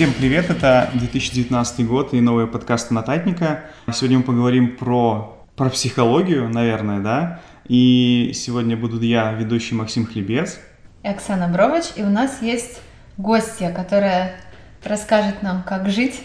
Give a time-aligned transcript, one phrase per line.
[0.00, 3.64] Всем привет, это 2019 год и новый подкаст «Нотатника».
[3.92, 7.40] Сегодня мы поговорим про, про психологию, наверное, да?
[7.68, 10.58] И сегодня буду я, ведущий Максим Хлебец.
[11.02, 12.80] И Оксана Брович, и у нас есть
[13.18, 14.36] гостья, которая
[14.82, 16.18] расскажет нам, как жить.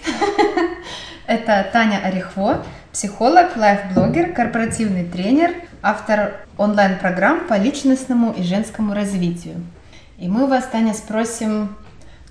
[1.28, 5.52] Это Таня Орехво, психолог, лайфблогер, корпоративный тренер,
[5.82, 9.56] автор онлайн-программ по личностному и женскому развитию.
[10.18, 11.76] И мы вас, Таня, спросим,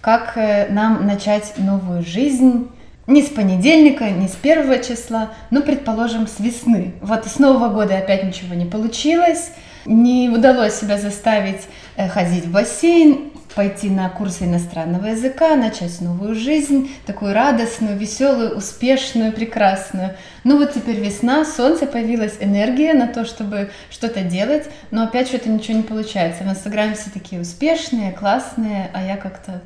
[0.04, 2.68] как э, нам начать новую жизнь,
[3.06, 6.92] не с понедельника, не с первого числа, ну, предположим, с весны.
[7.00, 9.50] Вот с Нового года опять ничего не получилось,
[9.86, 11.62] не удалось себя заставить
[11.96, 18.56] э, ходить в бассейн, пойти на курсы иностранного языка, начать новую жизнь, такую радостную, веселую,
[18.56, 20.16] успешную, прекрасную.
[20.42, 25.48] Ну вот теперь весна, солнце, появилась энергия на то, чтобы что-то делать, но опять что-то
[25.48, 26.44] ничего не получается.
[26.44, 29.62] В Инстаграме все такие успешные, классные, а я как-то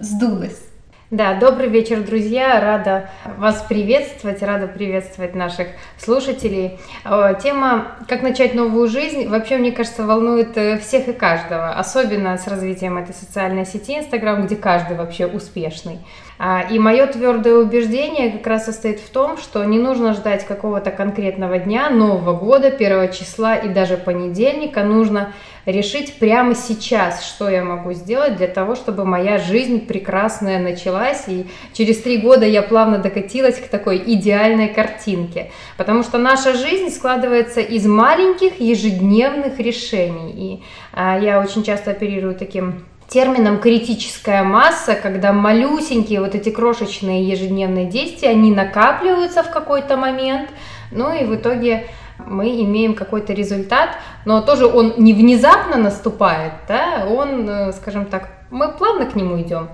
[0.00, 0.66] сдулась.
[1.12, 2.60] Да, добрый вечер, друзья.
[2.60, 6.80] Рада вас приветствовать, рада приветствовать наших слушателей.
[7.04, 12.36] Э, тема «Как начать новую жизнь» вообще, мне кажется, волнует э, всех и каждого, особенно
[12.36, 16.00] с развитием этой социальной сети Инстаграм, где каждый вообще успешный.
[16.38, 20.90] А, и мое твердое убеждение как раз состоит в том, что не нужно ждать какого-то
[20.90, 24.82] конкретного дня, Нового года, первого числа и даже понедельника.
[24.82, 25.32] Нужно
[25.66, 31.46] решить прямо сейчас, что я могу сделать для того, чтобы моя жизнь прекрасная началась, и
[31.72, 35.50] через три года я плавно докатилась к такой идеальной картинке.
[35.76, 40.32] Потому что наша жизнь складывается из маленьких ежедневных решений.
[40.36, 47.28] И а, я очень часто оперирую таким термином критическая масса, когда малюсенькие вот эти крошечные
[47.28, 50.50] ежедневные действия, они накапливаются в какой-то момент,
[50.90, 51.86] ну и в итоге
[52.18, 53.90] мы имеем какой-то результат,
[54.24, 59.40] но тоже он не внезапно наступает, да, он, э, скажем так, мы плавно к нему
[59.40, 59.68] идем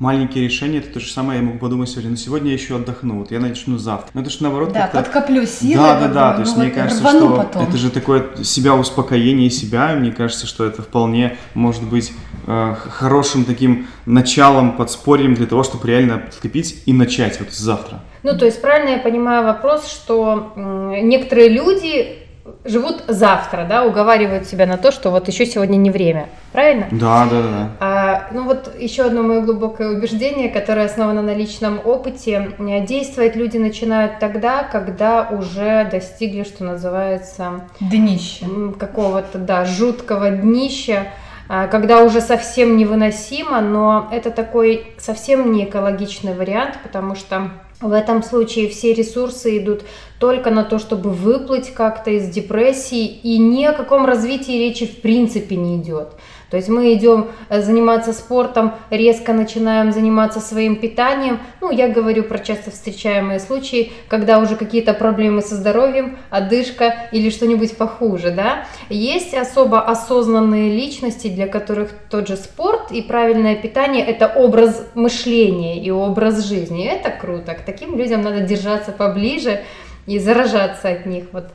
[0.00, 3.18] маленькие решения, это то же самое, я могу подумать сегодня, ну сегодня я еще отдохну,
[3.18, 4.10] вот я начну завтра.
[4.14, 5.76] Но это же наоборот Да, подкоплю силы.
[5.76, 7.68] Да, да, да, то есть ну, мне вот кажется, что потом.
[7.68, 12.12] это же такое себя успокоение себя, мне кажется, что это вполне может быть
[12.46, 18.00] э, хорошим таким началом, подспорьем для того, чтобы реально подкопить и начать вот завтра.
[18.22, 22.20] Ну, то есть правильно я понимаю вопрос, что некоторые люди
[22.64, 26.86] живут завтра, да, уговаривают себя на то, что вот еще сегодня не время, правильно?
[26.90, 27.70] Да, да, да.
[27.80, 32.52] А, ну вот еще одно мое глубокое убеждение, которое основано на личном опыте,
[32.86, 37.62] действовать люди начинают тогда, когда уже достигли, что называется...
[37.80, 38.46] Днище.
[38.78, 41.06] Какого-то, да, жуткого днища,
[41.48, 47.92] а, когда уже совсем невыносимо, но это такой совсем не экологичный вариант, потому что в
[47.92, 49.82] этом случае все ресурсы идут
[50.18, 55.00] только на то, чтобы выплыть как-то из депрессии, и ни о каком развитии речи в
[55.00, 56.08] принципе не идет.
[56.50, 61.38] То есть мы идем э, заниматься спортом, резко начинаем заниматься своим питанием.
[61.60, 67.30] Ну, я говорю про часто встречаемые случаи, когда уже какие-то проблемы со здоровьем, одышка или
[67.30, 68.64] что-нибудь похуже, да.
[68.88, 75.82] Есть особо осознанные личности, для которых тот же спорт и правильное питание– это образ мышления
[75.82, 76.84] и образ жизни.
[76.84, 79.60] Это круто, к таким людям надо держаться поближе,
[80.06, 81.50] и заражаться от них вот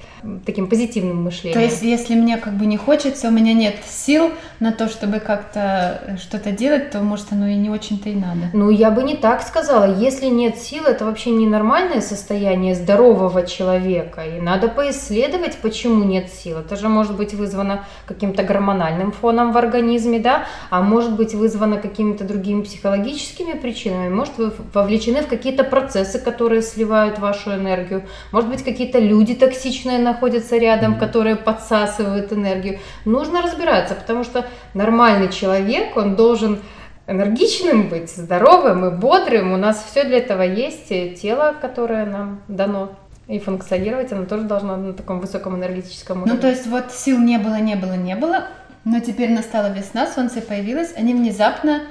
[0.45, 1.59] таким позитивным мышлением.
[1.59, 5.19] То есть, если мне как бы не хочется, у меня нет сил на то, чтобы
[5.19, 8.49] как-то э, что-то делать, то, может, оно и не очень-то и надо.
[8.53, 9.93] Ну, я бы не так сказала.
[9.99, 14.25] Если нет сил, это вообще ненормальное состояние здорового человека.
[14.25, 16.59] И надо поисследовать, почему нет сил.
[16.59, 21.77] Это же может быть вызвано каким-то гормональным фоном в организме, да, а может быть вызвано
[21.77, 24.09] какими-то другими психологическими причинами.
[24.09, 28.03] Может, вы вовлечены в какие-то процессы, которые сливают вашу энергию
[28.35, 32.79] может быть, какие-то люди токсичные находятся рядом, которые подсасывают энергию.
[33.05, 36.59] Нужно разбираться, потому что нормальный человек, он должен
[37.07, 39.53] энергичным быть, здоровым и бодрым.
[39.53, 40.89] У нас все для этого есть.
[41.21, 42.89] Тело, которое нам дано
[43.29, 46.33] и функционировать, оно тоже должно на таком высоком энергетическом уровне.
[46.33, 48.47] Ну, то есть вот сил не было, не было, не было,
[48.83, 51.83] но теперь настала весна, солнце появилось, они внезапно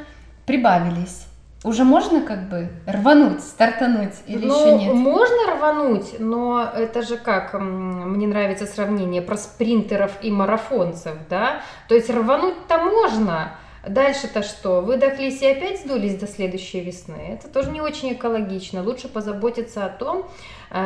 [0.45, 1.25] прибавились
[1.65, 4.95] уже можно как бы рвануть, стартануть или ну, еще нет?
[4.95, 11.63] Можно рвануть, но это же как, мне нравится сравнение про спринтеров и марафонцев, да?
[11.89, 13.57] То есть рвануть-то можно,
[13.87, 14.81] Дальше-то что?
[14.81, 17.39] Выдохлись и опять сдулись до следующей весны.
[17.39, 18.83] Это тоже не очень экологично.
[18.83, 20.27] Лучше позаботиться о том,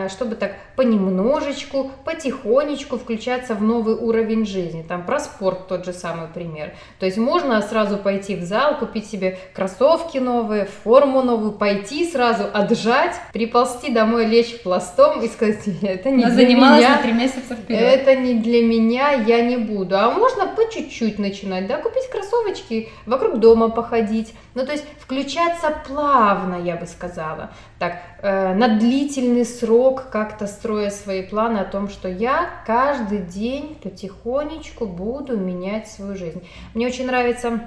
[0.08, 4.84] чтобы так понемножечку, потихонечку включаться в новый уровень жизни.
[4.86, 6.74] Там про спорт тот же самый пример.
[6.98, 12.44] То есть можно сразу пойти в зал, купить себе кроссовки новые, форму новую, пойти сразу
[12.52, 16.96] отжать, приползти домой, лечь пластом и сказать, это не Но для меня.
[16.96, 17.80] на три месяца вперед.
[17.80, 19.96] Это не для меня, я не буду.
[19.98, 24.34] А можно по чуть-чуть начинать, да, купить кроссовочки, вокруг дома походить.
[24.54, 27.50] Ну, то есть включаться плавно, я бы сказала.
[27.78, 33.76] Так, э, на длительный срок как-то строя свои планы о том, что я каждый день
[33.80, 36.42] потихонечку буду менять свою жизнь.
[36.74, 37.60] Мне очень нравится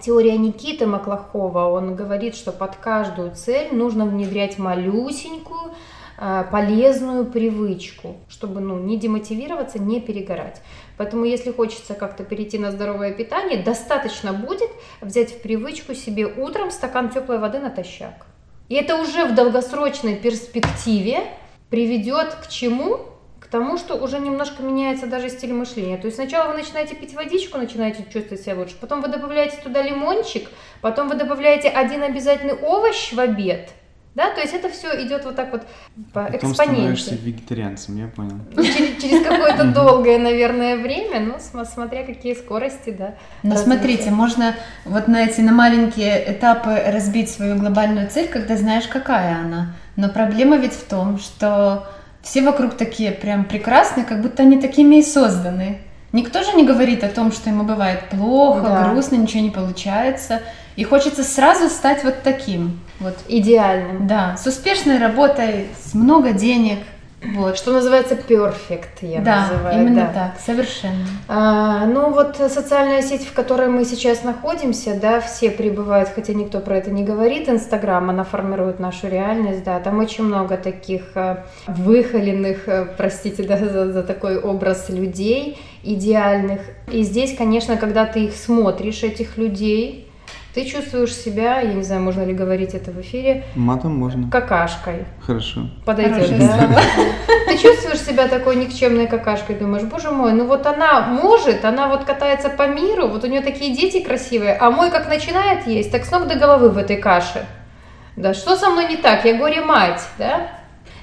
[0.00, 1.68] теория Никиты Маклахова.
[1.68, 5.72] Он говорит, что под каждую цель нужно внедрять малюсенькую,
[6.16, 10.62] э, полезную привычку, чтобы ну, не демотивироваться, не перегорать.
[10.96, 14.70] Поэтому, если хочется как-то перейти на здоровое питание, достаточно будет
[15.02, 18.26] взять в привычку себе утром стакан теплой воды натощак.
[18.68, 21.24] И это уже в долгосрочной перспективе
[21.70, 23.00] приведет к чему?
[23.40, 25.98] К тому, что уже немножко меняется даже стиль мышления.
[25.98, 29.82] То есть сначала вы начинаете пить водичку, начинаете чувствовать себя лучше, потом вы добавляете туда
[29.82, 30.48] лимончик,
[30.80, 33.70] потом вы добавляете один обязательный овощ в обед–
[34.14, 35.62] да, то есть это все идет вот так вот
[36.12, 36.76] по Потом экспоненте.
[36.76, 38.38] становишься вегетарианцем, я понял.
[38.52, 41.34] Ну, через, через какое-то долгое, наверное, время, ну,
[41.64, 43.14] смотря какие скорости, да.
[43.42, 48.86] Но смотрите, можно вот на эти на маленькие этапы разбить свою глобальную цель, когда знаешь,
[48.86, 49.74] какая она.
[49.96, 51.88] Но проблема ведь в том, что
[52.22, 55.78] все вокруг такие прям прекрасные, как будто они такими и созданы.
[56.12, 58.88] Никто же не говорит о том, что ему бывает плохо, да.
[58.88, 60.42] грустно, ничего не получается.
[60.76, 62.80] И хочется сразу стать вот таким.
[63.00, 63.16] Вот.
[63.28, 64.06] Идеальным.
[64.06, 66.78] Да, с успешной работой, с много денег.
[67.32, 67.56] Вот.
[67.56, 69.80] Что называется perfect, я да, называю.
[69.80, 71.06] Именно да, так, совершенно.
[71.26, 76.60] А, ну вот социальная сеть, в которой мы сейчас находимся, да, все прибывают, хотя никто
[76.60, 81.46] про это не говорит, Инстаграм, она формирует нашу реальность, да, там очень много таких а,
[81.66, 86.60] выхоленных, а, простите, да, за, за такой образ людей идеальных.
[86.92, 90.10] И здесь, конечно, когда ты их смотришь, этих людей,
[90.54, 93.44] ты чувствуешь себя, я не знаю, можно ли говорить это в эфире.
[93.56, 94.30] Матом можно.
[94.30, 95.04] Какашкой.
[95.20, 95.68] Хорошо.
[95.84, 96.70] Подойдет, да?
[97.48, 102.04] Ты чувствуешь себя такой никчемной какашкой, думаешь, боже мой, ну вот она может, она вот
[102.04, 106.04] катается по миру, вот у нее такие дети красивые, а мой как начинает есть, так
[106.04, 107.46] с ног до головы в этой каше.
[108.16, 109.24] Да, что со мной не так?
[109.24, 110.50] Я горе-мать, да?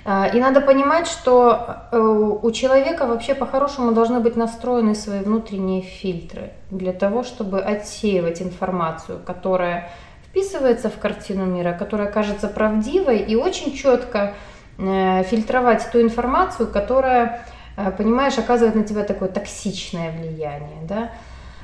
[0.04, 5.82] А, и надо понимать, что э, у человека вообще по-хорошему должны быть настроены свои внутренние
[5.82, 9.90] фильтры для того, чтобы отсеивать информацию, которая
[10.28, 14.34] вписывается в картину мира, которая кажется правдивой, и очень четко
[14.80, 17.46] э, фильтровать ту информацию, которая,
[17.78, 20.82] э, понимаешь, оказывает на тебя такое токсичное влияние.
[20.88, 21.12] Да?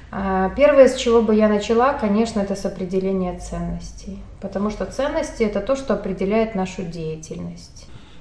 [0.10, 4.20] А, первое, с чего бы я начала, конечно, это с определения ценностей.
[4.42, 7.77] Потому что ценности это то, что определяет нашу деятельность.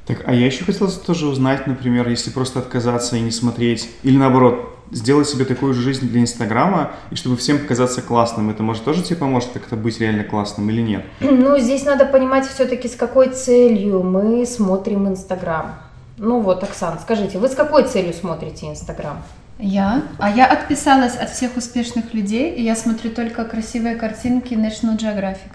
[0.06, 4.16] Так, а я еще хотел тоже узнать, например, если просто отказаться и не смотреть, или
[4.16, 8.84] наоборот, сделать себе такую же жизнь для Инстаграма, и чтобы всем показаться классным, это может
[8.84, 11.04] тоже тебе поможет как-то быть реально классным или нет?
[11.20, 15.74] Ну, здесь надо понимать все-таки, с какой целью мы смотрим Инстаграм.
[16.18, 19.22] Ну вот, Оксан, скажите, вы с какой целью смотрите Инстаграм?
[19.58, 20.02] Я?
[20.18, 25.52] А я отписалась от всех успешных людей, и я смотрю только красивые картинки National Geographic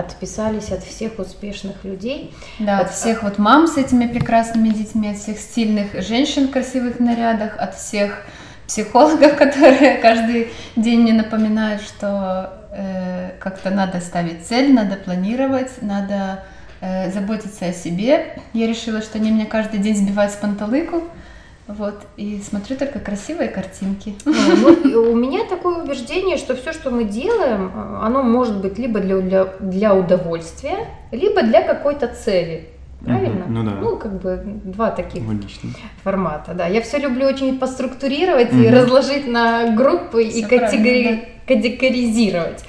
[0.00, 2.34] отписались от всех успешных людей.
[2.58, 6.50] Да, от, от всех вот мам с этими прекрасными детьми, от всех стильных женщин в
[6.50, 8.24] красивых нарядах, от всех
[8.66, 16.44] психологов, которые каждый день мне напоминают, что э, как-то надо ставить цель, надо планировать, надо
[16.80, 18.38] э, заботиться о себе.
[18.52, 21.04] Я решила, что они меня каждый день сбивают с панталыку.
[21.76, 24.14] Вот, и смотрю только красивые картинки.
[24.82, 27.70] Ну, у меня такое убеждение, что все, что мы делаем,
[28.02, 32.68] оно может быть либо для, для, для удовольствия, либо для какой-то цели.
[33.04, 33.44] Правильно?
[33.44, 33.70] Угу, ну да.
[33.80, 35.70] Ну, как бы два таких Логично.
[36.02, 36.54] формата.
[36.54, 36.66] Да.
[36.66, 38.62] Я все люблю очень поструктурировать угу.
[38.62, 41.30] и разложить на группы все и категори...
[41.46, 41.54] да.
[41.54, 42.64] категоризировать.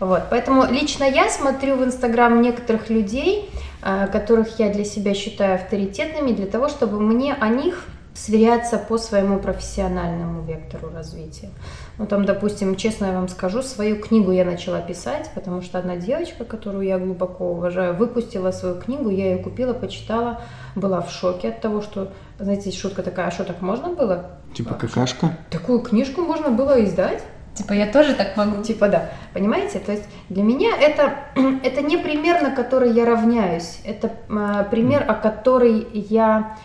[0.00, 0.24] Вот.
[0.30, 3.48] Поэтому лично я смотрю в Инстаграм некоторых людей,
[3.82, 8.98] а, которых я для себя считаю авторитетными, для того, чтобы мне о них сверяться по
[8.98, 11.50] своему профессиональному вектору развития.
[11.98, 15.96] Ну, там, допустим, честно я вам скажу, свою книгу я начала писать, потому что одна
[15.96, 20.40] девочка, которую я глубоко уважаю, выпустила свою книгу, я ее купила, почитала,
[20.74, 24.30] была в шоке от того, что, знаете, шутка такая, а что так можно было?
[24.54, 25.36] Типа какашка?
[25.50, 27.22] Такую книжку можно было издать?
[27.54, 28.62] Типа я тоже так могу.
[28.62, 29.10] Типа да.
[29.34, 29.78] Понимаете?
[29.78, 31.14] То есть для меня это,
[31.62, 33.80] это не пример, на который я равняюсь.
[33.84, 36.56] Это э, пример, о который я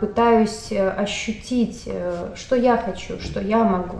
[0.00, 3.98] пытаюсь э, ощутить, э, что я хочу, что я могу.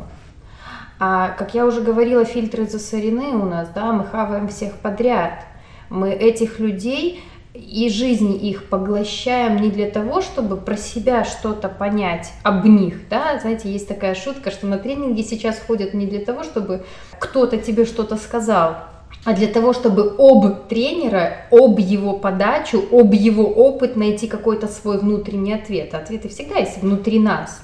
[0.99, 5.45] А как я уже говорила, фильтры засорены у нас, да, мы хаваем всех подряд.
[5.91, 7.23] Мы этих людей
[7.55, 13.39] и жизни их поглощаем не для того, чтобы про себя что-то понять об них, да,
[13.41, 16.85] знаете, есть такая шутка, что на тренинге сейчас ходят не для того, чтобы
[17.19, 18.77] кто-то тебе что-то сказал,
[19.25, 24.99] а для того, чтобы об тренера, об его подачу, об его опыт найти какой-то свой
[24.99, 25.95] внутренний ответ.
[25.95, 27.63] Ответы всегда есть внутри нас.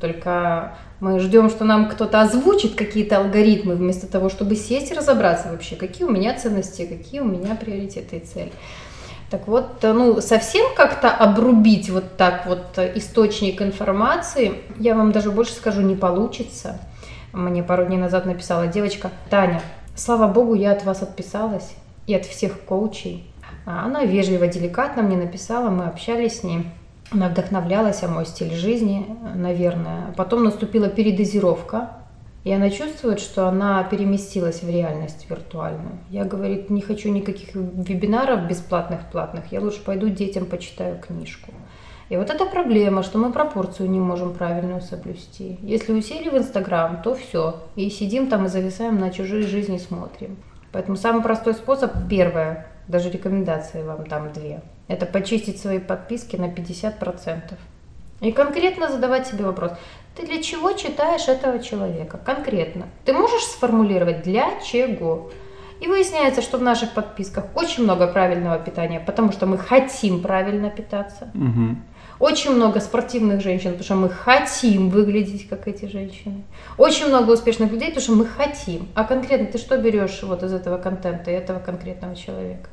[0.00, 5.48] Только мы ждем, что нам кто-то озвучит какие-то алгоритмы, вместо того, чтобы сесть и разобраться
[5.50, 8.52] вообще, какие у меня ценности, какие у меня приоритеты и цели.
[9.30, 15.54] Так вот, ну, совсем как-то обрубить вот так вот источник информации, я вам даже больше
[15.54, 16.78] скажу, не получится.
[17.32, 19.62] Мне пару дней назад написала девочка, Таня,
[19.94, 21.74] слава богу, я от вас отписалась
[22.06, 23.26] и от всех коучей.
[23.64, 26.66] А она вежливо, деликатно мне написала, мы общались с ней.
[27.10, 30.14] Она вдохновлялась о мой стиль жизни, наверное.
[30.16, 31.90] Потом наступила передозировка,
[32.44, 35.98] и она чувствует, что она переместилась в реальность виртуальную.
[36.10, 39.52] Я, говорит, не хочу никаких вебинаров бесплатных, платных.
[39.52, 41.52] Я лучше пойду детям почитаю книжку.
[42.12, 45.56] И вот эта проблема, что мы пропорцию не можем правильную соблюсти.
[45.62, 47.62] Если усели в Инстаграм, то все.
[47.74, 50.36] И сидим там и зависаем на чужие жизни, смотрим.
[50.72, 56.50] Поэтому самый простой способ, первое, даже рекомендации вам там две, это почистить свои подписки на
[56.50, 57.54] 50%.
[58.20, 59.72] И конкретно задавать себе вопрос,
[60.14, 62.18] ты для чего читаешь этого человека?
[62.22, 62.88] Конкретно.
[63.06, 65.30] Ты можешь сформулировать для чего?
[65.80, 70.68] И выясняется, что в наших подписках очень много правильного питания, потому что мы хотим правильно
[70.68, 71.30] питаться.
[71.34, 71.76] Угу.
[72.22, 76.44] Очень много спортивных женщин, потому что мы хотим выглядеть как эти женщины.
[76.78, 78.86] Очень много успешных людей, потому что мы хотим.
[78.94, 82.70] А конкретно ты что берешь вот из этого контента этого конкретного человека?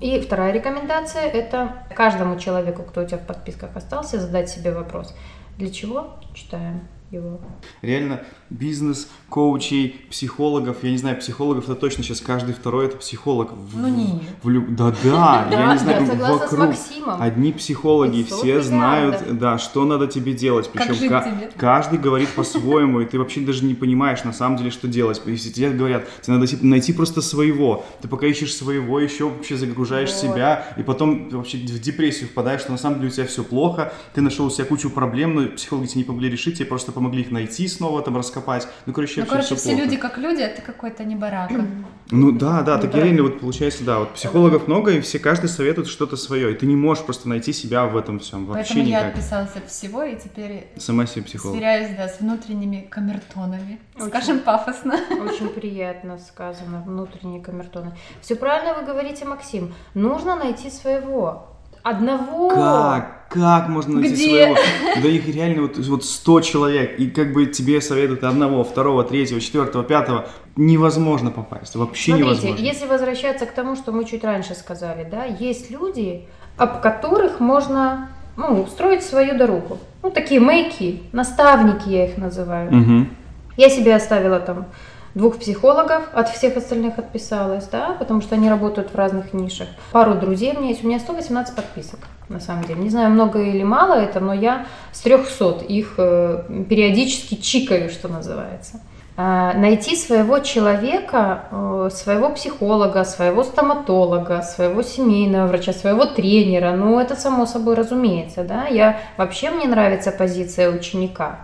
[0.00, 5.14] И вторая рекомендация– это каждому человеку, кто у тебя в подписках остался, задать себе вопрос.
[5.58, 7.38] Для чего читаем его?
[7.82, 13.52] Реально, бизнес, коучей, психологов, я не знаю, психологов это точно сейчас каждый второй это психолог.
[13.52, 14.22] В, ну нет.
[14.42, 16.74] В, в, да, да, я не знаю, вокруг.
[17.20, 23.18] Одни психологи, все знают, да, что надо тебе делать, причем каждый говорит по-своему, и ты
[23.18, 25.20] вообще даже не понимаешь на самом деле, что делать.
[25.26, 30.12] Если тебе говорят, тебе надо найти просто своего, ты пока ищешь своего, еще вообще загружаешь
[30.12, 33.92] себя, и потом вообще в депрессию впадаешь, что на самом деле у тебя все плохо,
[34.14, 37.22] ты нашел у себя кучу проблем, но психологи тебе не помогли решить, тебе просто помогли
[37.22, 38.68] их найти снова, там раскопать.
[38.86, 39.82] Ну, короче, Ну, короче, все плохо.
[39.84, 41.64] люди как люди, а ты какой-то не барака.
[42.10, 42.98] Ну да, да, так да.
[42.98, 46.66] реально вот получается, да, вот психологов много, и все, каждый советует что-то свое, и ты
[46.66, 49.14] не можешь просто найти себя в этом всем, вообще Поэтому я никак.
[49.14, 51.54] отписалась от всего и теперь Сама себе психолог.
[51.56, 53.78] сверяюсь, да, с внутренними камертонами.
[53.96, 54.08] Очень.
[54.08, 54.94] Скажем пафосно.
[55.22, 57.96] Очень приятно сказано, внутренние камертоны.
[58.22, 59.74] Все правильно вы говорите, Максим.
[59.94, 61.57] Нужно найти своего.
[61.88, 62.50] Одного.
[62.50, 63.28] Как?
[63.30, 64.24] Как можно найти Где?
[64.26, 64.56] своего?
[65.02, 69.40] Да их реально вот, вот 100 человек, и как бы тебе советуют одного, второго, третьего,
[69.40, 70.28] четвертого, пятого.
[70.56, 72.64] Невозможно попасть, вообще Смотрите, невозможно.
[72.64, 76.26] если возвращаться к тому, что мы чуть раньше сказали, да, есть люди,
[76.56, 79.78] об которых можно ну, строить свою дорогу.
[80.02, 82.70] Ну, такие мейки, наставники я их называю.
[82.70, 83.08] Мгм.
[83.56, 84.66] Я себе оставила там
[85.14, 89.68] двух психологов, от всех остальных отписалась, да, потому что они работают в разных нишах.
[89.92, 92.80] Пару друзей у меня есть, у меня 118 подписок, на самом деле.
[92.80, 98.08] Не знаю, много или мало это, но я с 300 их э, периодически чикаю, что
[98.08, 98.80] называется.
[99.20, 107.00] А, Найти своего человека, э, своего психолога, своего стоматолога, своего семейного врача, своего тренера, ну
[107.00, 108.68] это само собой разумеется, да.
[108.68, 111.40] Я вообще мне нравится позиция ученика.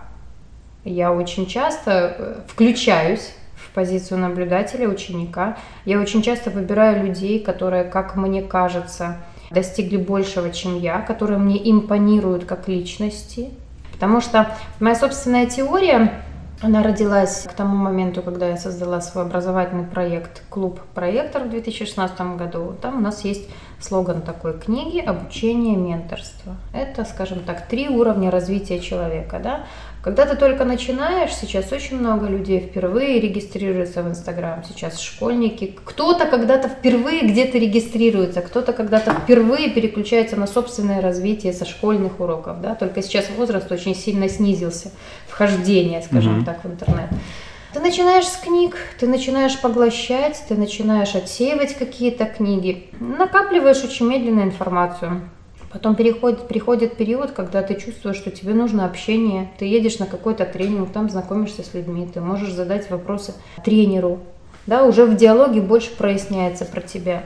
[0.85, 3.33] Я очень часто э, включаюсь
[3.75, 5.57] позицию наблюдателя, ученика.
[5.83, 9.17] Я очень часто выбираю людей, которые, как мне кажется,
[9.51, 13.51] достигли большего, чем я, которые мне импонируют как личности.
[13.91, 16.23] Потому что моя собственная теория,
[16.61, 22.19] она родилась к тому моменту, когда я создала свой образовательный проект «Клуб проектор» в 2016
[22.37, 22.73] году.
[22.81, 23.47] Там у нас есть
[23.79, 26.55] слоган такой книги «Обучение, менторство».
[26.73, 29.39] Это, скажем так, три уровня развития человека.
[29.43, 29.65] Да?
[30.05, 34.63] Когда ты только начинаешь, сейчас очень много людей впервые регистрируются в Инстаграм.
[34.63, 35.75] Сейчас школьники.
[35.83, 42.61] Кто-то когда-то впервые где-то регистрируется, кто-то когда-то впервые переключается на собственное развитие со школьных уроков.
[42.61, 42.75] Да?
[42.75, 44.91] Только сейчас возраст очень сильно снизился,
[45.27, 46.45] вхождение, скажем Мгм.
[46.45, 47.09] так, в интернет.
[47.73, 54.41] Ты начинаешь с книг, ты начинаешь поглощать, ты начинаешь отсеивать какие-то книги, накапливаешь очень медленно
[54.41, 55.31] информацию.
[55.75, 60.45] Потом переходит, приходит период, когда ты чувствуешь, что тебе нужно общение, ты едешь на какой-то
[60.45, 64.19] тренинг, там знакомишься с людьми, ты можешь задать вопросы тренеру,
[64.67, 67.23] да, уже в диалоге больше проясняется про тебя.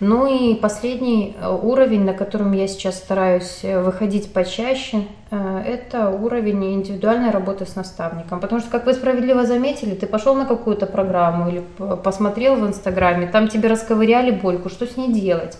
[0.00, 6.10] Ну и последний э, уровень, на котором я сейчас стараюсь э, выходить почаще, э, это
[6.10, 8.40] уровень индивидуальной работы с наставником.
[8.40, 11.64] Потому что, как вы справедливо заметили, ты пошел на какую-то программу или
[12.02, 15.58] посмотрел в Инстаграме, там тебе расковыряли больку, что с ней делать?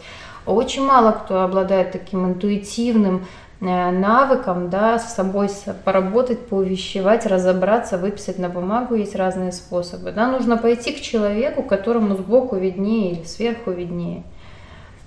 [0.48, 3.26] Очень мало кто обладает таким интуитивным
[3.60, 5.50] э, навыком, да, с собой
[5.84, 10.10] поработать, поувещевать, разобраться, выписать на бумагу, есть разные способы.
[10.10, 14.22] Да, нужно пойти к человеку, которому сбоку виднее или сверху виднее.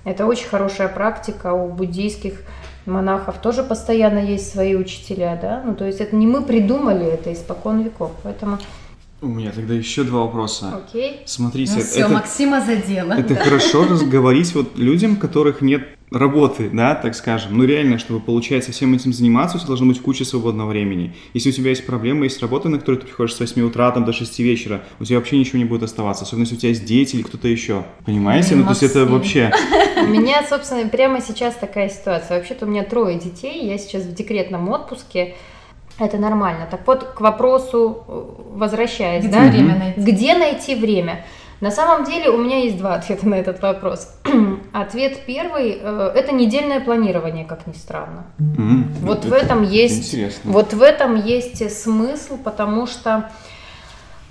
[0.04, 2.42] Это очень хорошая практика у буддийских
[2.86, 7.32] монахов тоже постоянно есть свои учителя, да, ну то есть это не мы придумали это
[7.32, 8.58] испокон веков, поэтому
[9.22, 10.82] У меня тогда еще два вопроса.
[10.84, 11.20] окей.
[11.26, 13.12] Смотрите, Ну все, это, Максима задела.
[13.12, 17.56] это хорошо разговорить вот людям, которых нет работы, да, так скажем.
[17.56, 21.14] Ну реально, чтобы получается всем этим заниматься, у тебя должно быть куча свободного времени.
[21.34, 24.04] Если у тебя есть проблемы, есть работа, на которую ты приходишь с 8 утра там,
[24.04, 26.84] до 6 вечера, у тебя вообще ничего не будет оставаться, особенно если у тебя есть
[26.84, 27.84] дети или кто-то еще.
[28.04, 28.56] Понимаете?
[28.56, 29.52] Ну, то есть это вообще...
[30.02, 32.38] У меня, собственно, прямо сейчас такая ситуация.
[32.38, 35.36] Вообще-то у меня трое детей, я сейчас в декретном отпуске.
[35.98, 36.66] Это нормально.
[36.70, 38.22] Так вот, к вопросу э,
[38.54, 39.40] возвращаясь, Где да?
[39.42, 40.00] время найти?
[40.00, 41.24] Где найти время?
[41.60, 44.08] На самом деле у меня есть два ответа на этот вопрос.
[44.72, 48.24] Ответ первый э,– это недельное планирование, как ни странно.
[48.38, 50.50] М, Вот это- в этом это есть, интересно.
[50.50, 53.30] вот в этом есть смысл, потому что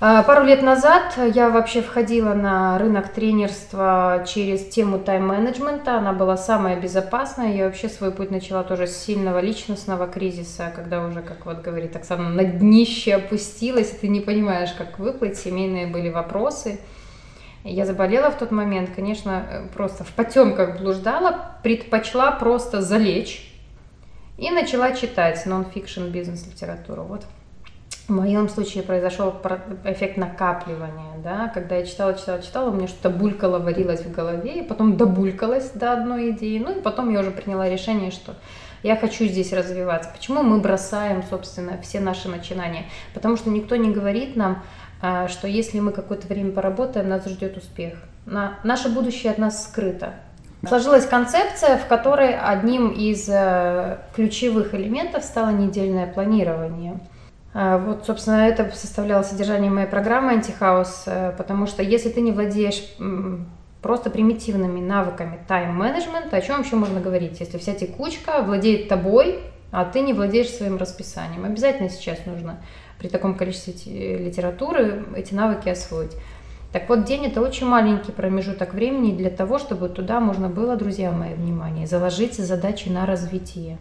[0.02, 5.98] пару лет назад я вообще входила на рынок тренерства через тему тайм-менеджмента.
[5.98, 7.54] Она была самая безопасная.
[7.54, 11.96] Я вообще свой путь начала тоже с сильного личностного кризиса, когда уже, как вот говорит
[11.96, 15.38] Оксана, на днище опустилась, и ты не понимаешь, как выплыть.
[15.38, 16.80] Семейные были вопросы.
[17.64, 23.54] Я заболела в тот момент, конечно, просто в потемках блуждала, предпочла просто залечь
[24.40, 27.04] и начала читать нон-фикшн бизнес-литературу.
[27.04, 27.22] Вот
[28.08, 32.88] в моем случае произошел про- эффект накапливания, да, когда я читала, читала, читала, у меня
[32.88, 37.20] что-то булькало, варилось в голове, и потом добулькалось до одной идеи, ну и потом я
[37.20, 38.36] уже приняла решение, что
[38.84, 40.10] я хочу здесь развиваться.
[40.16, 42.86] Почему мы бросаем, собственно, все наши начинания?
[43.14, 44.64] Потому что никто не говорит нам,
[45.02, 47.96] а, что если мы какое-то время поработаем, нас ждет успех.
[48.26, 50.14] На, наше будущее от нас скрыто.
[50.68, 57.00] Сложилась концепция, в которой одним из э, ключевых элементов стало недельное планирование.
[57.54, 62.32] А, Вот, собственно, это составляло содержание моей программы «Антихаус», э, потому что если ты не
[62.32, 62.96] владеешь
[63.82, 69.40] просто примитивными навыками тайм-менеджмента, о чем вообще можно говорить, если вся текучка владеет тобой,
[69.72, 71.46] а ты не владеешь своим расписанием.
[71.46, 72.62] Обязательно сейчас нужно
[73.00, 76.16] при таком количестве те- литературы эти навыки освоить.
[76.72, 81.12] Так вот, день это очень маленький промежуток времени для того, чтобы туда можно было, друзья
[81.12, 83.78] мои, внимание, заложить задачи на развитие.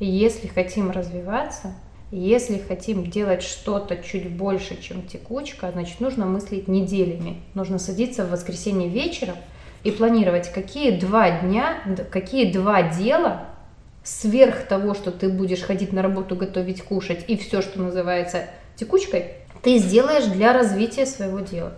[0.00, 1.74] И если хотим развиваться,
[2.10, 7.42] если хотим делать что-то чуть больше, чем текучка, значит, нужно мыслить неделями.
[7.54, 9.36] Нужно садиться в воскресенье вечером
[9.84, 11.78] и планировать, какие два дня,
[12.10, 13.46] какие два дела
[14.02, 19.34] сверх того, что ты будешь ходить на работу, готовить, кушать и все, что называется текучкой,
[19.62, 21.74] ты сделаешь для развития своего дела.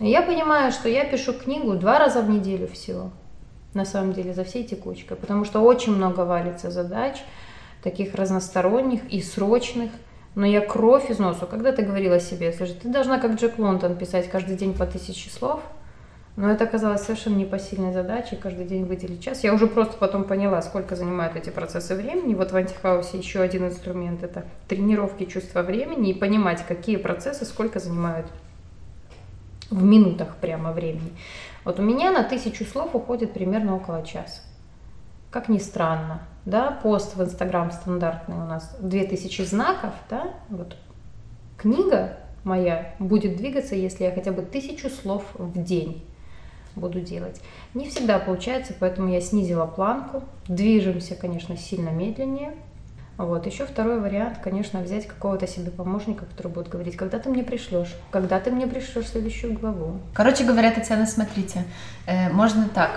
[0.00, 3.10] Я понимаю, что я пишу книгу два раза в неделю всего,
[3.74, 7.16] на самом деле, за всей текучкой, потому что очень много валится задач,
[7.82, 9.90] таких разносторонних и срочных,
[10.34, 11.46] но я кровь из носу.
[11.46, 15.30] Когда ты говорила себе, слушай, ты должна как Джек Лондон писать каждый день по тысяче
[15.30, 15.60] слов,
[16.36, 19.42] но это оказалось совершенно непосильной задачей, каждый день выделить час.
[19.42, 22.34] Я уже просто потом поняла, сколько занимают эти процессы времени.
[22.34, 27.80] Вот в антихаусе еще один инструмент– это тренировки чувства времени и понимать, какие процессы сколько
[27.80, 28.28] занимают
[29.70, 31.12] в минутах прямо времени.
[31.64, 34.40] Вот у меня на тысячу слов уходит примерно около часа.
[35.38, 40.76] Как ни странно, да, пост в Инстаграм стандартный у нас 2000 знаков, да, вот
[41.56, 46.04] книга моя будет двигаться, если я хотя бы тысячу слов в день
[46.74, 47.40] буду делать.
[47.72, 50.24] Не всегда получается, поэтому я снизила планку.
[50.48, 52.56] Движемся, конечно, сильно медленнее.
[53.16, 53.46] Вот.
[53.46, 57.94] Еще второй вариант, конечно, взять какого-то себе помощника, который будет говорить, когда ты мне пришлешь,
[58.10, 60.00] когда ты мне пришлешь следующую главу.
[60.14, 61.62] Короче говоря, Татьяна, смотрите,
[62.06, 62.90] э, можно так.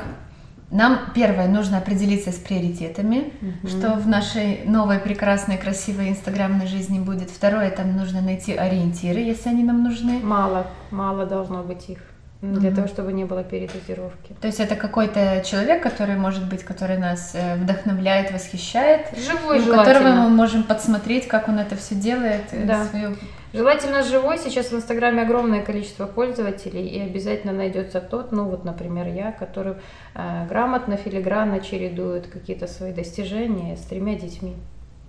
[0.71, 3.34] Нам первое нужно определиться с приоритетами,
[3.67, 7.29] что в нашей новой прекрасной красивой инстаграмной жизни будет.
[7.29, 10.19] Второе, там нужно найти ориентиры, если они нам нужны.
[10.23, 11.99] Мало, мало должно быть их
[12.41, 12.75] для Мгм.
[12.75, 14.34] того, чтобы не было передозировки.
[14.41, 19.75] То есть это какой-то человек, который может быть, который нас э, вдохновляет, восхищает, Живой у
[19.75, 22.86] которого мы можем подсмотреть, как он это все делает, э, Да.
[22.86, 23.15] свою
[23.53, 24.37] Желательно живой.
[24.37, 29.73] Сейчас в Инстаграме огромное количество пользователей, и обязательно найдется тот, ну вот, например, я, который
[30.15, 34.55] э, грамотно, филигранно чередует какие-то свои достижения с тремя детьми.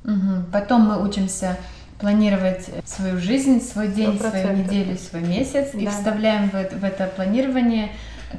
[0.05, 0.47] Мгм.
[0.53, 1.57] Потом мы учимся
[2.01, 4.73] планировать свою жизнь, свой день, Сто свою процентов.
[4.73, 5.91] неделю, свой месяц и Да.
[5.93, 7.91] вставляем в в это планирование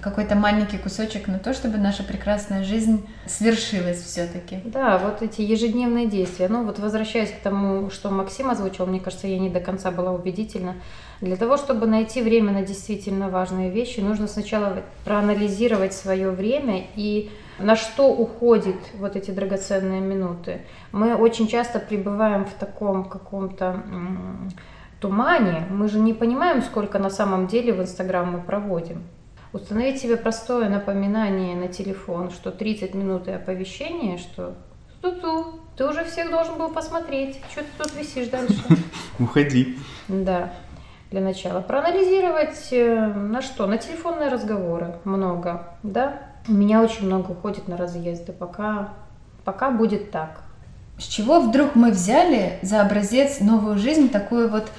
[0.01, 4.62] какой-то маленький кусочек на то, чтобы наша прекрасная жизнь свершилась все-таки.
[4.65, 6.47] Да, вот эти ежедневные действия.
[6.47, 10.12] Ну вот возвращаясь к тому, что Максим озвучил, мне кажется, я не до конца была
[10.12, 10.75] убедительна.
[11.21, 17.32] Для того, чтобы найти время на действительно важные вещи, нужно сначала проанализировать свое время и
[17.60, 20.62] на что уходят вот эти драгоценные минуты.
[20.91, 23.84] Мы очень часто пребываем в таком каком-то
[24.99, 25.67] тумане.
[25.69, 29.03] Мы же не понимаем, сколько на самом деле в Инстаграм мы проводим.
[29.53, 34.55] Установить себе простое напоминание на телефон, что 30 минут и оповещение, что
[35.03, 35.59] Ту-ту.
[35.75, 37.41] Ты уже всех должен был посмотреть.
[37.51, 38.63] Что ты тут висишь дальше?
[39.19, 39.77] Уходи.
[40.07, 40.53] Да,
[41.11, 41.59] для начала.
[41.59, 43.67] Проанализировать э, на что?
[43.67, 46.21] На телефонные разговоры много, да?
[46.47, 48.93] У меня очень много уходит на разъезды, пока,
[49.43, 50.41] пока будет так.
[50.97, 54.69] С чего вдруг мы взяли за образец новую жизнь, такую вот э,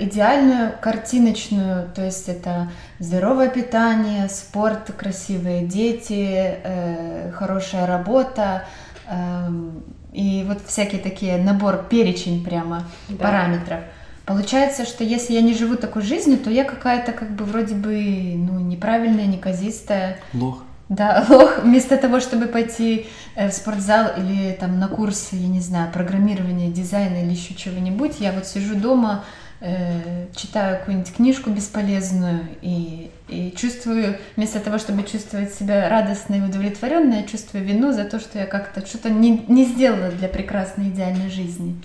[0.00, 8.64] идеальную картиночную, то есть это здоровое питание, спорт, красивые дети, э, хорошая работа,
[9.08, 13.24] эм, и вот всякие такие набор, перечень прямо Да.
[13.24, 13.80] параметров.
[14.24, 17.94] Получается, что если я не живу такой жизнью, то я какая-то как бы вроде бы
[18.36, 20.18] ну, неправильная, неказистая.
[20.34, 20.64] Лох.
[20.88, 25.60] Да, лох, вместо того, чтобы пойти э, в спортзал или там на курсы, я не
[25.60, 29.24] знаю, программирования, дизайна или еще чего-нибудь, я вот сижу дома,
[29.60, 36.40] э, читаю какую-нибудь книжку бесполезную и, и чувствую, вместо того, чтобы чувствовать себя радостно и
[36.40, 40.88] удовлетворенно, я чувствую вину за то, что я как-то что-то не, не сделала для прекрасной
[40.88, 41.82] идеальной жизни.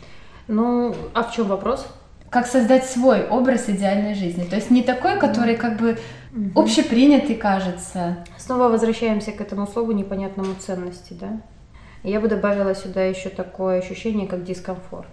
[0.48, 1.88] Ну, а в чем вопрос?
[2.30, 4.44] Как создать свой образ идеальной жизни?
[4.44, 6.00] То есть не такой, который как бы
[6.56, 8.18] общепринятый кажется.
[8.38, 11.42] Снова возвращаемся к этому слову непонятному ценности, да?
[12.04, 15.08] Я бы добавила сюда еще такое ощущение, как дискомфорт.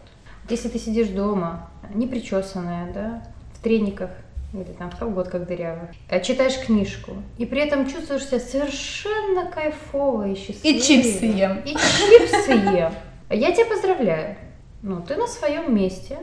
[0.49, 3.23] Если ты сидишь дома, непричесанная, да,
[3.55, 4.11] в трениках
[4.53, 5.91] или там в колготках дырявых,
[6.23, 10.77] читаешь книжку, и при этом чувствуешь себя совершенно кайфово и счастливо.
[10.77, 11.59] И чипсы ем.
[11.65, 12.93] И чипсы ем.
[13.31, 14.37] Я тебя поздравляю.
[14.83, 16.19] Ну, ты на своем месте.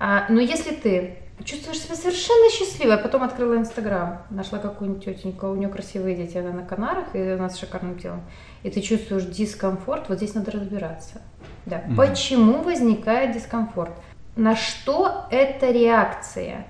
[0.00, 5.48] А, но если ты чувствуешь себя совершенно счастливой, а потом открыла Инстаграм, нашла какую-нибудь тетеньку,
[5.48, 8.22] у нее красивые дети, она на Канарах, и она с шикарным телом,
[8.62, 11.22] и ты чувствуешь дискомфорт, вот здесь надо разбираться.
[11.66, 11.82] Да.
[11.86, 11.96] Мгм.
[11.96, 13.92] Почему возникает дискомфорт?
[14.36, 16.66] На что это реакция?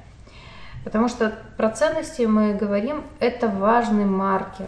[0.85, 4.67] Потому что про ценности мы говорим, это важный маркер.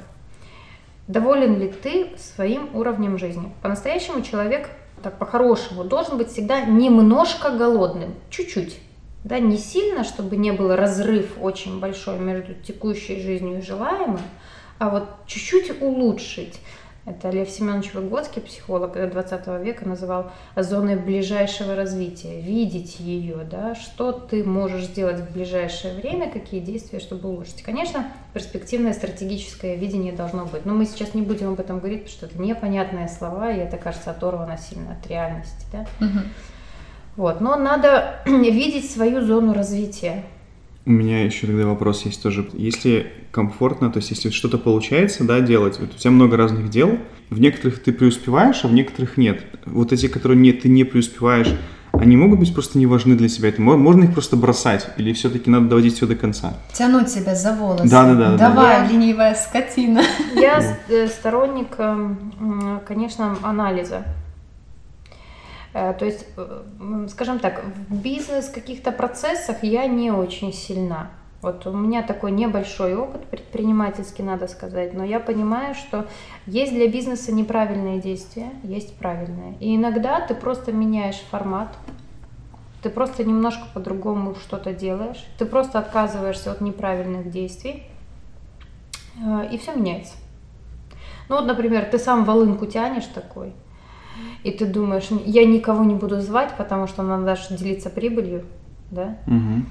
[1.09, 3.52] Доволен ли ты своим уровнем жизни?
[3.62, 4.68] По-настоящему человек,
[5.02, 8.78] так по-хорошему, должен быть всегда немножко голодным, чуть-чуть.
[9.24, 14.20] Да, не сильно, чтобы не был разрыв очень большой между текущей жизнью и желаемым,
[14.78, 16.61] а вот чуть-чуть улучшить.
[17.04, 22.40] Это Лев Семенович Выгодский, психолог 20 века, называл зоной ближайшего развития.
[22.40, 27.62] Видеть ее, да, что ты можешь сделать в ближайшее время, какие действия, чтобы улучшить.
[27.62, 30.64] Конечно, перспективное стратегическое видение должно быть.
[30.64, 33.78] Но мы сейчас не будем об этом говорить, потому что это непонятные слова, и это,
[33.78, 35.66] кажется, оторвано сильно от реальности.
[35.72, 35.86] Да?
[35.98, 36.22] Мгм.
[37.16, 37.40] Вот.
[37.40, 40.22] Но надо видеть свою зону развития.
[40.84, 42.48] У меня еще тогда вопрос есть тоже.
[42.54, 46.98] Если комфортно, то есть если что-то получается, да, делать, вот у тебя много разных дел,
[47.30, 49.44] в некоторых ты преуспеваешь, а в некоторых нет.
[49.64, 51.54] Вот эти, которые нет, ты не преуспеваешь,
[51.92, 53.50] они могут быть просто не важны для себя.
[53.50, 56.54] Это мо- можно их просто бросать, или все-таки надо доводить все до конца?
[56.72, 57.88] Тянуть себя за волосы.
[57.88, 58.92] Да-да-да, Давай, да.
[58.92, 60.02] ленивая скотина.
[60.34, 64.04] Я э, сторонник, эм, конечно, анализа.
[65.74, 71.11] Э, То есть, э, скажем так, в бизнес каких-то процессах я не очень сильна.
[71.40, 76.06] Вот у меня такой небольшой опыт предпринимательский, надо сказать, но я понимаю, что
[76.46, 79.56] есть для бизнеса неправильные действия, есть правильные.
[79.58, 81.76] И иногда ты просто меняешь формат,
[82.80, 87.88] ты просто немножко по-другому что-то делаешь, ты просто отказываешься от неправильных действий,
[89.20, 90.14] э, и все меняется.
[91.28, 93.52] Ну вот, например, ты сам волынку тянешь такой,
[94.42, 98.44] и ты думаешь, я никого не буду звать, потому что надо даже делиться прибылью,
[98.90, 99.16] да?
[99.26, 99.66] Мгм.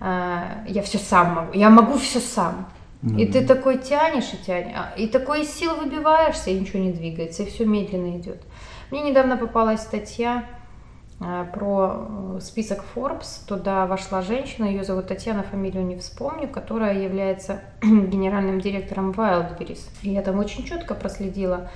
[0.00, 2.66] А, Я все сам могу, я могу все сам.
[3.02, 3.40] Ну И да.
[3.40, 7.42] ты такой тянешь и тянешь, а, и такой из сил выбиваешься, и ничего не двигается,
[7.42, 8.42] и все медленно идет.
[8.90, 10.44] Мне недавно попалась статья
[11.20, 13.46] а, про э, список Forbes.
[13.46, 19.80] Туда вошла женщина, ее зовут Татьяна, фамилию не вспомню, которая является генеральным директором Wildberries.
[20.02, 21.70] И я там очень четко проследила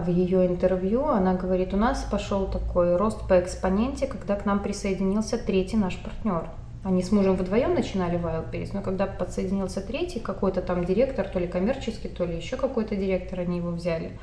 [0.00, 1.06] в ее интервью.
[1.06, 5.96] Она говорит, у нас пошел такой рост по экспоненте, когда к нам присоединился третий наш
[5.96, 6.48] партнер.
[6.84, 11.48] Они с мужем вдвоем начинали Wildberries, но когда подсоединился третий, какой-то там директор, то ли
[11.48, 14.18] коммерческий, то ли еще какой-то директор, они его взяли,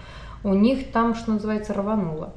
[0.46, 2.34] у них там, что называется, рвануло.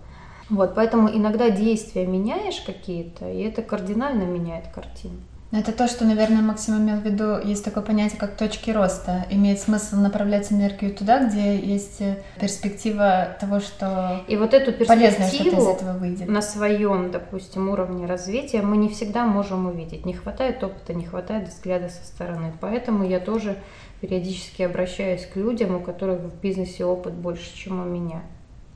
[0.51, 5.19] Вот, поэтому иногда действия меняешь какие-то, и это кардинально меняет картину.
[5.57, 9.27] Это то, что, наверное, Максим имел в виду, есть такое понятие, как точки роста.
[9.31, 15.73] Имеет смысл направлять энергию туда, где есть э, перспектива того, что И вот эту перспективу
[15.73, 16.29] этого выйдет.
[16.29, 20.05] на своем, допустим, уровне развития мы не всегда можем увидеть.
[20.05, 22.53] Не хватает опыта, не хватает взгляда со стороны.
[22.61, 23.57] Поэтому я тоже
[24.03, 28.21] периодически обращаюсь к людям, у которых в бизнесе опыт больше, чем у меня.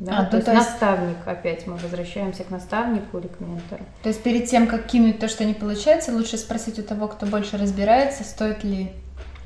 [0.00, 0.18] Да?
[0.20, 3.84] А, то, ну, есть то есть- наставник, опять мы возвращаемся к наставнику или к ментору.
[4.02, 7.26] То есть перед тем, как кинуть то, что не получается, лучше спросить у того, кто
[7.26, 8.90] больше разбирается, стоит ли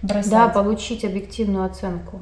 [0.03, 0.31] бросать.
[0.31, 2.21] Да, получить объективную оценку.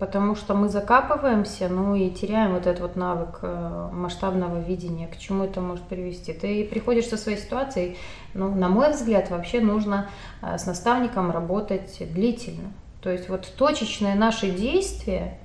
[0.00, 5.16] потому что мы закапываемся, ну и теряем вот этот вот навык э, масштабного видения, к
[5.16, 6.32] чему это может привести.
[6.34, 7.96] Ты приходишь со своей ситуацией,
[8.34, 10.10] ну, на мой взгляд, вообще нужно
[10.42, 12.72] э, с наставником работать длительно.
[13.00, 15.38] То есть вот точечные наши действия,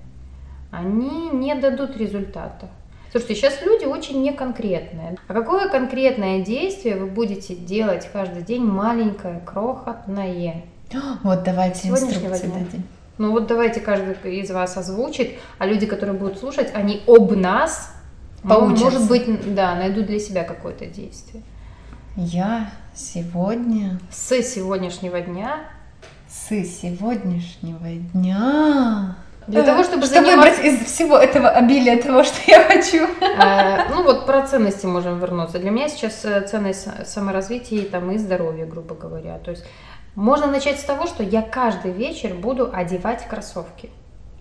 [0.72, 2.68] они не дадут результата.
[3.12, 5.18] Слушайте, сейчас люди очень неконкретные.
[5.28, 10.64] А какое конкретное действие вы будете делать каждый день маленькое, крохотное?
[11.24, 12.66] Вот давайте дня.
[12.66, 12.84] дадим.
[13.18, 17.94] Ну вот давайте каждый из вас озвучит, а люди, которые будут слушать, они об нас,
[18.44, 18.84] м- Поучатся.
[18.86, 21.44] может быть, да, найдут для себя какое-то действие.
[22.16, 25.60] Я сегодня С сегодняшнего дня
[26.28, 29.16] с сегодняшнего дня
[29.50, 30.62] для Э, того, чтобы что заниматься...
[30.62, 33.06] выбрать из всего этого обилия того, что я хочу.
[33.22, 35.60] Э, Ну вот про ценности можем вернуться.
[35.60, 39.38] Для меня сейчас э, ценность саморазвития там, и здоровья, грубо говоря.
[39.40, 39.66] То есть
[40.16, 43.90] можно начать с того, что я каждый вечер буду одевать кроссовки.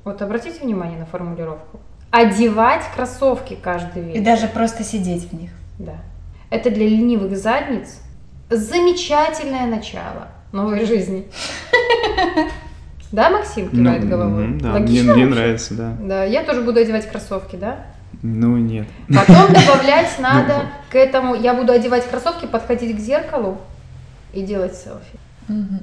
[0.05, 1.81] Вот обратите внимание на формулировку.
[2.11, 4.21] Одевать кроссовки каждый вечер.
[4.21, 5.51] И даже просто сидеть в них.
[5.79, 5.97] Да.
[6.51, 8.01] Это для ленивых задниц
[8.51, 11.29] замечательное начало новой жизни.
[13.13, 14.45] Да, Максим кивает Ну, головой?
[14.49, 15.41] мгм, да, мне, Логично мне вообще?
[15.41, 15.93] нравится, да.
[16.01, 17.87] Да, я тоже буду одевать кроссовки, да?
[18.23, 18.87] Ну, нет.
[19.09, 23.59] Потом добавлять надо к этому, я буду одевать кроссовки, подходить к зеркалу
[24.33, 25.19] и делать селфи.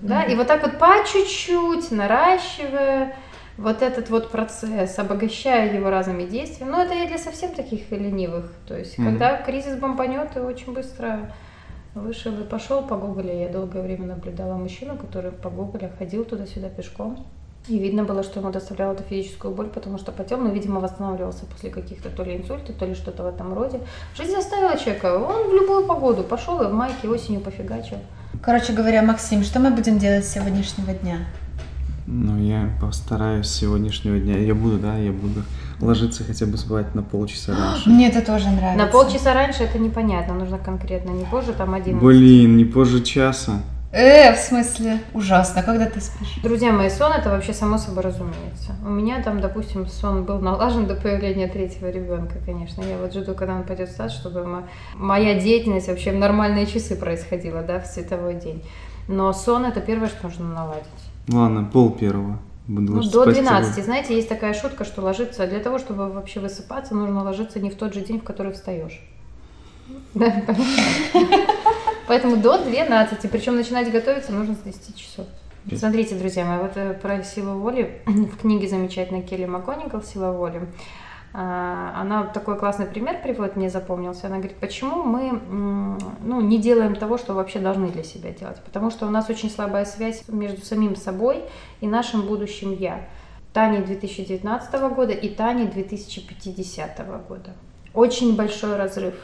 [0.03, 3.15] Да, и вот так вот по чуть-чуть, наращивая
[3.57, 6.69] вот этот вот процесс, обогащая его разными действиями.
[6.71, 8.51] Ну, это я для совсем таких ленивых.
[8.67, 11.31] То есть, когда кризис бомбанет, ты очень быстро
[11.95, 13.41] вышел и пошел по Гоголе.
[13.41, 17.25] Я долгое время наблюдала мужчину, который по Гоголе ходил туда-сюда пешком.
[17.67, 21.47] И видно было, что ему доставляло это физическую боль, потому что потом, ну, видимо, восстанавливался
[21.47, 23.79] после каких-то то ли инсультов, то ли что-то в этом роде.
[24.15, 27.97] Жизнь заставила человека, он в любую погоду пошел и в майке осенью пофигачил.
[28.43, 31.25] Короче говоря, Максим, что мы будем делать с сегодняшнего дня?
[32.07, 34.37] Ну, я постараюсь с сегодняшнего дня.
[34.37, 35.41] Я буду, да, я буду
[35.81, 37.89] ложиться хотя бы спать на полчаса раньше.
[37.89, 38.85] Мне это тоже нравится.
[38.85, 41.97] На полчаса раньше это непонятно, нужно конкретно, не позже, там один.
[41.99, 43.63] Блин, не позже часа.
[43.91, 44.99] Э, в смысле?
[45.13, 45.63] Ужасно.
[45.63, 46.35] Когда ты спишь?
[46.43, 48.75] Друзья мои, сон это вообще само собой разумеется.
[48.85, 52.81] У меня там, допустим, сон был налажен до появления третьего ребенка, конечно.
[52.83, 56.65] Я вот жду, когда он пойдет в сад, чтобы мо- моя деятельность вообще в нормальные
[56.67, 58.63] часы происходила, да, в световой день.
[59.07, 60.83] Но сон это первое, что нужно наладить.
[61.31, 62.39] Ладно, пол первого.
[62.67, 63.33] Буду Ну, до с тобой.
[63.33, 63.83] 12.
[63.83, 67.75] Знаете, есть такая шутка, что ложиться, для того, чтобы вообще высыпаться, нужно ложиться не в
[67.75, 69.01] тот же день, в который встаешь.
[72.07, 73.29] Поэтому до 12.
[73.29, 75.27] Причем начинать готовиться нужно с 10 часов.
[75.75, 80.61] Смотрите, друзья мои, вот э, про силу воли в книге замечательной Келли МакГонигал «Сила воли».
[81.37, 84.27] А, Она такой классный пример приводит, мне запомнился.
[84.27, 85.41] Она говорит, почему мы
[86.23, 88.61] ну, не делаем того, что вообще должны для себя делать.
[88.63, 91.43] Потому что у нас очень слабая связь между самим собой
[91.81, 93.01] и нашим будущим «я».
[93.51, 97.53] Тани 2019 года и Тани 2050 года.
[97.93, 99.15] Очень большой разрыв.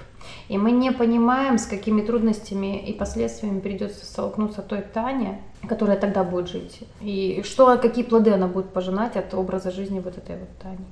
[0.47, 6.23] И мы не понимаем, с какими трудностями и последствиями придется столкнуться той Тане, которая тогда
[6.23, 6.79] будет жить.
[7.01, 10.85] И что, какие плоды она будет пожинать от образа жизни вот этой вот Тани.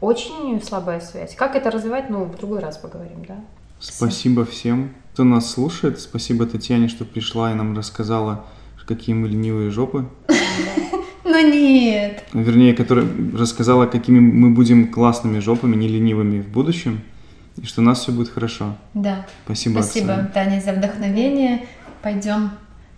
[0.00, 1.34] Очень слабая связь.
[1.34, 3.36] Как это развивать, ну, в другой раз поговорим, да?
[3.78, 6.00] Спасибо всем, кто нас слушает.
[6.00, 8.44] Спасибо Татьяне, что пришла и нам рассказала,
[8.86, 10.06] какие мы ленивые жопы.
[11.26, 12.22] Ну нет.
[12.34, 17.00] Вернее, которая рассказала, какими мы будем классными жопами, не ленивыми в будущем.
[17.56, 18.76] И что у нас все будет хорошо.
[18.94, 19.26] Да.
[19.44, 20.30] Спасибо, Спасибо, Оксана.
[20.34, 21.66] Таня, за вдохновение.
[22.02, 22.50] Пойдем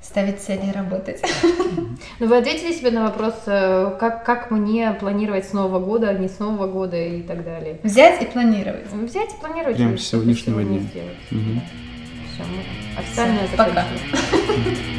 [0.02, 1.20] ставить цели и работать.
[2.18, 6.28] Ну, вы ответили себе на вопрос, э, как, как мне планировать с Нового года, не
[6.28, 7.80] с Нового года и так далее.
[7.82, 8.90] Взять и планировать.
[8.92, 9.76] Взять и планировать.
[9.76, 10.88] Прям что с сегодняшнего сегодня дня.
[10.90, 11.16] сделать.
[11.30, 11.62] Мгм.
[12.34, 13.84] Все, мы официально Всё, пока.